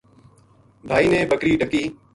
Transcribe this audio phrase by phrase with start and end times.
[0.89, 1.83] بھائی نے بکری ڈکی